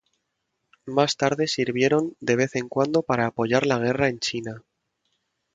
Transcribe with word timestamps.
Más 0.87 1.15
tarde 1.15 1.45
sirvieron 1.47 2.15
de 2.19 2.35
vez 2.35 2.55
en 2.55 2.67
cuando 2.69 3.03
para 3.03 3.27
apoyar 3.27 3.67
la 3.67 3.77
guerra 3.77 4.07
en 4.07 4.17
China. 4.17 4.63